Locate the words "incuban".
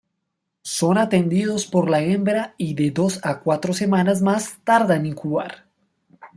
5.07-5.51